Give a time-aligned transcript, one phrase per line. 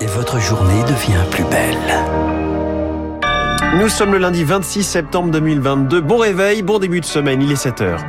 [0.00, 1.76] et votre journée devient plus belle.
[3.78, 6.00] Nous sommes le lundi 26 septembre 2022.
[6.00, 8.04] Bon réveil, bon début de semaine, il est 7 heures.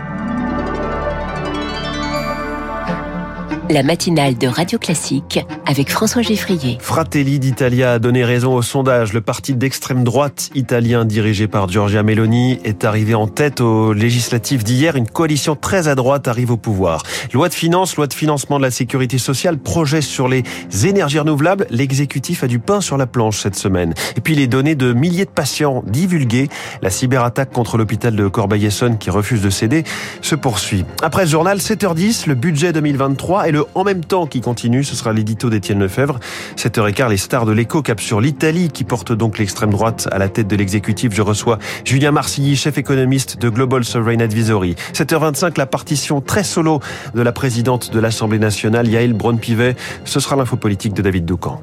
[3.70, 6.80] La matinale de Radio Classique avec François Geffrier.
[6.82, 9.14] Fratelli d'Italia a donné raison au sondage.
[9.14, 14.63] Le parti d'extrême droite italien dirigé par Giorgia Meloni est arrivé en tête aux législatives
[14.63, 14.95] d'hier.
[14.95, 17.04] Une coalition très à droite arrive au pouvoir.
[17.32, 20.44] Loi de finances, loi de financement de la sécurité sociale, projet sur les
[20.86, 21.67] énergies renouvelables.
[21.70, 23.94] L'exécutif a du pain sur la planche cette semaine.
[24.17, 26.49] Et puis les données de milliers de patients divulguées.
[26.81, 29.84] La cyberattaque contre l'hôpital de Corbeil-Essonne qui refuse de céder
[30.22, 30.86] se poursuit.
[31.04, 34.84] Après ce journal, 7h10, le budget 2023 et le en même temps qui continue.
[34.84, 36.20] Ce sera l'édito d'Étienne Lefebvre.
[36.58, 40.30] 7h15, les stars de l'écho cap sur l'Italie qui porte donc l'extrême droite à la
[40.30, 41.13] tête de l'exécutif.
[41.13, 44.76] Je reçois Julien Marcilly, chef économiste de Global Sovereign Advisory.
[44.94, 46.80] 7h25, la partition très solo
[47.13, 49.76] de la présidente de l'Assemblée nationale, Yael Braun-Pivet.
[50.05, 51.62] Ce sera l'info politique de David Doucan.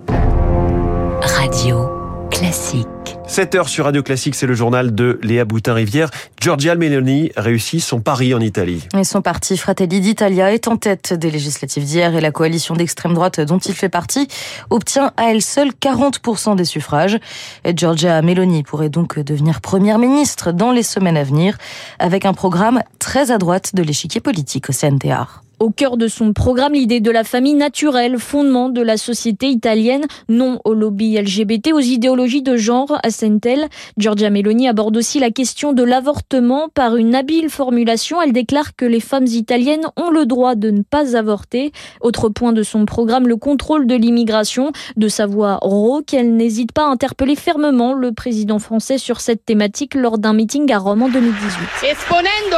[1.22, 1.88] Radio
[2.30, 2.95] classique.
[3.28, 6.10] 7 heures sur Radio Classique, c'est le journal de Léa Boutin-Rivière.
[6.40, 8.84] Giorgia Meloni réussit son pari en Italie.
[8.96, 13.14] Et son parti Fratelli d'Italia est en tête des législatives d'hier et la coalition d'extrême
[13.14, 14.28] droite dont il fait partie
[14.70, 17.18] obtient à elle seule 40% des suffrages.
[17.64, 21.58] Et Giorgia Meloni pourrait donc devenir première ministre dans les semaines à venir
[21.98, 25.42] avec un programme très à droite de l'échiquier politique au CNTR.
[25.58, 30.04] Au cœur de son programme, l'idée de la famille naturelle, fondement de la société italienne,
[30.28, 33.68] non au lobby LGBT, aux idéologies de genre, à Sentel.
[33.96, 38.20] Giorgia Meloni aborde aussi la question de l'avortement par une habile formulation.
[38.20, 41.72] Elle déclare que les femmes italiennes ont le droit de ne pas avorter.
[42.02, 44.72] Autre point de son programme, le contrôle de l'immigration.
[44.98, 49.46] De sa voix rauque, elle n'hésite pas à interpeller fermement le président français sur cette
[49.46, 51.34] thématique lors d'un meeting à Rome en 2018.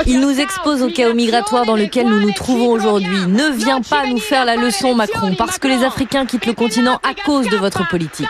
[0.07, 3.27] Il nous expose au chaos migratoire dans lequel nous nous trouvons aujourd'hui aujourd'hui.
[3.27, 7.01] Ne viens pas nous faire la leçon, Macron, parce que les Africains quittent le continent
[7.03, 8.27] à cause de votre politique.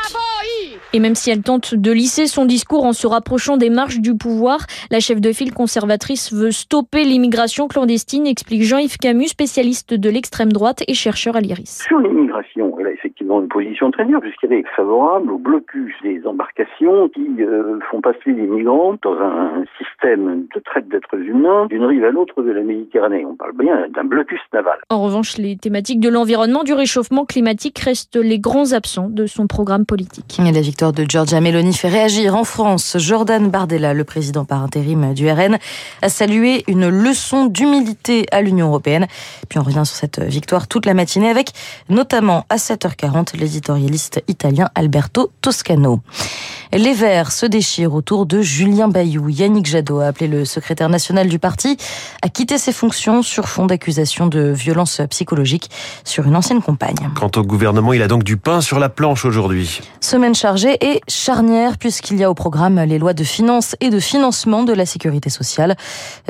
[0.94, 4.16] Et même si elle tente de lisser son discours en se rapprochant des marches du
[4.16, 10.08] pouvoir, la chef de file conservatrice veut stopper l'immigration clandestine, explique Jean-Yves Camus, spécialiste de
[10.08, 11.84] l'extrême droite et chercheur à l'IRIS.
[11.86, 16.22] Sur l'immigration, elle a effectivement une position très dure, puisqu'elle est favorable au blocus des
[16.26, 21.84] embarcations qui euh, font passer les migrants dans un système de traite d'êtres humains d'une
[21.84, 23.26] rive à l'autre de la Méditerranée.
[23.26, 24.78] On parle bien d'un blocus naval.
[24.88, 29.46] En revanche, les thématiques de l'environnement, du réchauffement climatique restent les grands absents de son
[29.46, 30.38] programme politique.
[30.38, 32.96] la victoire de Giorgia Meloni fait réagir en France.
[32.98, 35.58] Jordan Bardella, le président par intérim du RN,
[36.02, 39.06] a salué une leçon d'humilité à l'Union européenne.
[39.48, 41.50] Puis on revient sur cette victoire toute la matinée avec
[41.88, 46.00] notamment à 7h40 l'éditorialiste italien Alberto Toscano.
[46.72, 49.30] Les Verts se déchirent autour de Julien Bayou.
[49.30, 51.78] Yannick Jadot a appelé le secrétaire national du parti
[52.20, 55.70] à quitter ses fonctions sur fond d'accusation de violence psychologique
[56.04, 57.10] sur une ancienne compagne.
[57.14, 59.80] Quant au gouvernement, il a donc du pain sur la planche aujourd'hui.
[60.00, 64.00] Semaine chargée et charnière puisqu'il y a au programme les lois de finances et de
[64.00, 65.76] financement de la sécurité sociale.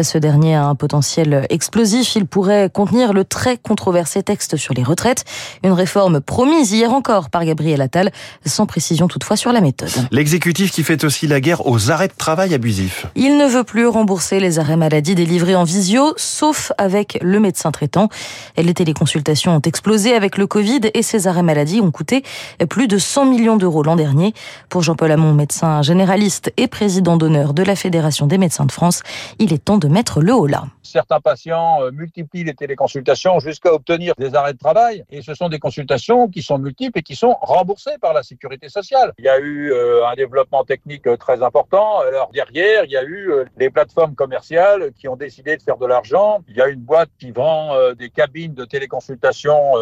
[0.01, 2.15] Ce dernier a un potentiel explosif.
[2.17, 5.25] Il pourrait contenir le très controversé texte sur les retraites,
[5.63, 8.11] une réforme promise hier encore par Gabriel Attal,
[8.45, 9.91] sans précision toutefois sur la méthode.
[10.11, 13.07] L'exécutif qui fait aussi la guerre aux arrêts de travail abusifs.
[13.15, 17.71] Il ne veut plus rembourser les arrêts maladie délivrés en visio, sauf avec le médecin
[17.71, 18.09] traitant.
[18.57, 22.23] Les téléconsultations ont explosé avec le Covid et ces arrêts maladie ont coûté
[22.69, 24.28] plus de 100 millions d'euros l'an dernier.
[24.69, 29.03] Pour Jean-Paul Hamon, médecin généraliste et président d'honneur de la Fédération des médecins de France,
[29.39, 30.65] il est temps de mettre le haut là.
[30.83, 35.49] Certains patients euh, multiplient les téléconsultations jusqu'à obtenir des arrêts de travail et ce sont
[35.49, 39.13] des consultations qui sont multiples et qui sont remboursées par la sécurité sociale.
[39.19, 42.01] Il y a eu euh, un développement technique euh, très important.
[42.01, 45.87] Alors derrière, il y a eu les plateformes commerciales qui ont décidé de faire de
[45.87, 46.39] l'argent.
[46.49, 49.75] Il y a une boîte qui vend des cabines de téléconsultation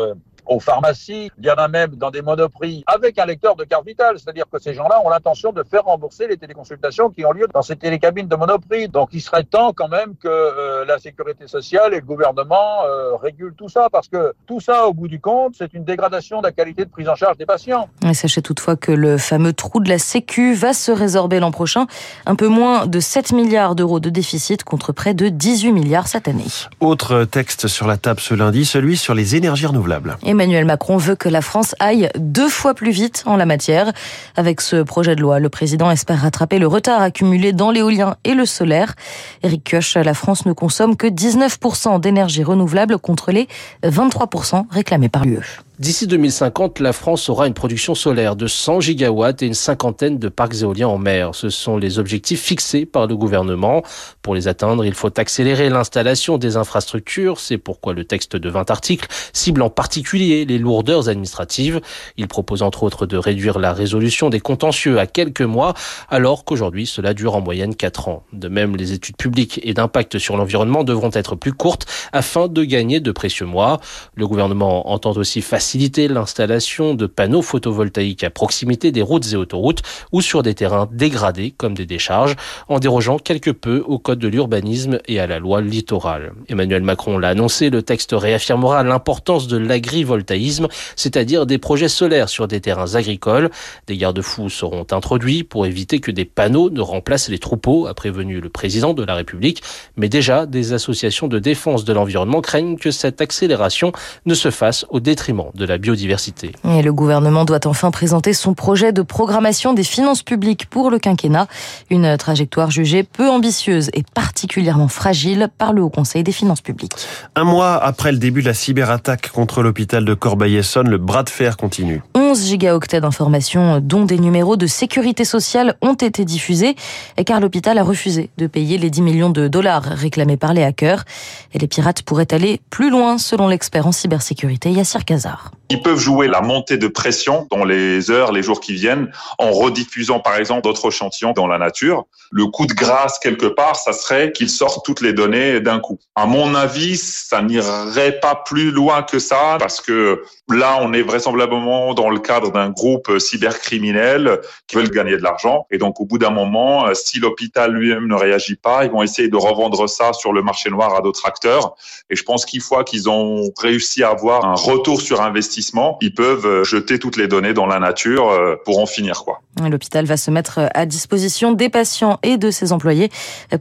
[0.47, 1.31] aux pharmacies.
[1.39, 4.19] Il y en a même dans des monoprix avec un lecteur de carte vitale.
[4.19, 7.63] C'est-à-dire que ces gens-là ont l'intention de faire rembourser les téléconsultations qui ont lieu dans
[7.63, 8.89] ces télécabines de monoprix.
[8.89, 13.17] Donc il serait temps quand même que euh, la sécurité sociale et le gouvernement euh,
[13.17, 16.47] régulent tout ça parce que tout ça, au bout du compte, c'est une dégradation de
[16.47, 17.89] la qualité de prise en charge des patients.
[18.09, 21.87] Et sachez toutefois que le fameux trou de la Sécu va se résorber l'an prochain.
[22.27, 26.29] Un peu moins de 7 milliards d'euros de déficit contre près de 18 milliards cette
[26.29, 26.45] année.
[26.81, 30.17] Autre texte sur la table ce lundi, celui sur les énergies renouvelables.
[30.37, 33.93] Emmanuel Macron veut que la France aille deux fois plus vite en la matière.
[34.37, 38.35] Avec ce projet de loi, le président espère rattraper le retard accumulé dans l'éolien et
[38.35, 38.97] le solaire.
[39.43, 43.49] Eric Kioch, la France ne consomme que 19% d'énergie renouvelable contre les
[43.83, 45.63] 23% réclamés par l'UE.
[45.79, 50.31] D'ici 2050, la France aura une production solaire de 100 gigawatts et une cinquantaine de
[50.31, 51.35] parcs éoliens en mer.
[51.35, 53.83] Ce sont les objectifs fixés par le gouvernement.
[54.23, 57.39] Pour les atteindre, il faut accélérer l'installation des infrastructures.
[57.41, 61.83] C'est pourquoi le texte de 20 articles cible en particulier les lourdeurs administratives.
[62.17, 65.75] Il propose entre autres de réduire la résolution des contentieux à quelques mois,
[66.09, 68.23] alors qu'aujourd'hui cela dure en moyenne 4 ans.
[68.33, 71.85] De même, les études publiques et d'impact sur l'environnement devront être plus courtes
[72.15, 73.79] afin de gagner de précieux mois.
[74.15, 79.35] Le gouvernement entend aussi faciliter faciliter l'installation de panneaux photovoltaïques à proximité des routes et
[79.35, 79.83] autoroutes
[80.13, 82.37] ou sur des terrains dégradés comme des décharges,
[82.69, 86.35] en dérogeant quelque peu au code de l'urbanisme et à la loi littorale.
[86.49, 92.47] Emmanuel Macron l'a annoncé, le texte réaffirmera l'importance de l'agrivoltaïsme, c'est-à-dire des projets solaires sur
[92.47, 93.51] des terrains agricoles.
[93.89, 98.41] Des garde-fous seront introduits pour éviter que des panneaux ne remplacent les troupeaux, a prévenu
[98.41, 99.65] le président de la République.
[99.97, 103.91] Mais déjà, des associations de défense de l'environnement craignent que cette accélération
[104.27, 106.53] ne se fasse au détriment de la biodiversité.
[106.65, 110.99] Et le gouvernement doit enfin présenter son projet de programmation des finances publiques pour le
[110.99, 111.47] quinquennat,
[111.91, 116.93] une trajectoire jugée peu ambitieuse et particulièrement fragile par le Haut Conseil des finances publiques.
[117.35, 121.31] Un mois après le début de la cyberattaque contre l'hôpital de Corbeil-Essonne, le bras de
[121.31, 122.03] fer continue.
[122.15, 126.77] 11 gigaoctets d'informations, dont des numéros de sécurité sociale, ont été diffusés,
[127.25, 131.05] car l'hôpital a refusé de payer les 10 millions de dollars réclamés par les hackers.
[131.53, 135.66] Et les pirates pourraient aller plus loin, selon l'expert en cybersécurité Yassir Kazar soir.
[135.69, 139.51] Ils peuvent jouer la montée de pression dans les heures, les jours qui viennent, en
[139.51, 142.05] rediffusant par exemple d'autres échantillons dans la nature.
[142.31, 145.99] Le coup de grâce quelque part, ça serait qu'ils sortent toutes les données d'un coup.
[146.15, 151.03] À mon avis, ça n'irait pas plus loin que ça, parce que là, on est
[151.03, 155.67] vraisemblablement dans le cadre d'un groupe cybercriminel qui veulent gagner de l'argent.
[155.71, 159.29] Et donc, au bout d'un moment, si l'hôpital lui-même ne réagit pas, ils vont essayer
[159.29, 161.75] de revendre ça sur le marché noir à d'autres acteurs.
[162.11, 165.56] Et je pense qu'il fois qu'ils ont réussi à avoir un retour sur investissement,
[166.01, 169.41] ils peuvent euh, jeter toutes les données dans la nature euh, pour en finir quoi.
[169.71, 173.11] L'hôpital va se mettre à disposition des patients et de ses employés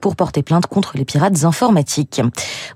[0.01, 2.21] pour porter plainte contre les pirates informatiques.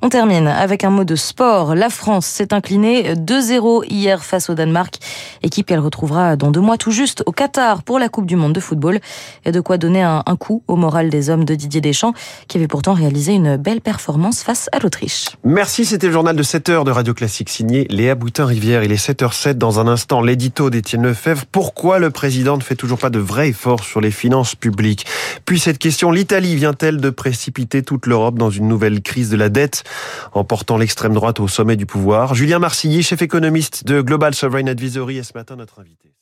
[0.01, 1.75] On termine avec un mot de sport.
[1.75, 4.95] La France s'est inclinée 2-0 hier face au Danemark,
[5.43, 8.53] équipe qu'elle retrouvera dans deux mois tout juste au Qatar pour la Coupe du Monde
[8.53, 8.99] de football.
[9.45, 12.13] Et de quoi donner un, coup au moral des hommes de Didier Deschamps,
[12.47, 15.29] qui avait pourtant réalisé une belle performance face à l'Autriche.
[15.43, 18.83] Merci, c'était le journal de 7 heures de Radio Classique signé Léa Boutin-Rivière.
[18.83, 20.21] Il est 7h07 dans un instant.
[20.21, 21.45] L'édito d'Étienne Lefebvre.
[21.51, 25.07] Pourquoi le président ne fait toujours pas de vrais efforts sur les finances publiques?
[25.45, 29.49] Puis cette question, l'Italie vient-elle de précipiter toute l'Europe dans une nouvelle crise de la
[29.49, 29.83] dette
[30.33, 32.35] en portant l'extrême droite au sommet du pouvoir?
[32.35, 36.13] Julien Marcilly, chef économiste de Global Sovereign Advisory, est ce matin notre invité.